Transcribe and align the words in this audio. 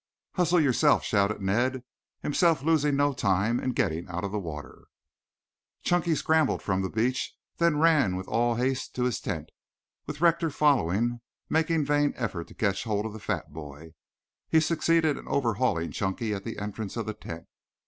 "Hustle 0.33 0.59
yourself," 0.59 1.03
shouted 1.03 1.43
Ned, 1.43 1.83
himself 2.23 2.63
losing 2.63 2.95
no 2.95 3.13
time 3.13 3.59
in 3.59 3.71
getting 3.73 4.07
out 4.09 4.23
of 4.23 4.31
the 4.31 4.39
water. 4.39 4.85
Chunky 5.83 6.15
scrambled 6.15 6.63
from 6.63 6.81
the 6.81 6.89
beach, 6.89 7.35
then 7.57 7.77
ran 7.77 8.15
with 8.15 8.27
all 8.27 8.55
haste 8.55 8.95
to 8.95 9.03
his 9.03 9.21
tent, 9.21 9.51
with 10.07 10.19
Rector 10.19 10.49
following, 10.49 11.21
making 11.51 11.85
vain 11.85 12.13
efforts 12.15 12.47
to 12.47 12.55
catch 12.55 12.83
hold 12.83 13.05
of 13.05 13.13
the 13.13 13.19
fat 13.19 13.53
boy. 13.53 13.93
He 14.49 14.59
succeeded 14.59 15.17
in 15.19 15.27
overhauling 15.27 15.91
Chunky 15.91 16.33
at 16.33 16.43
the 16.45 16.57
entrance 16.57 16.97
of 16.97 17.05
the 17.05 17.13
tent. 17.13 17.45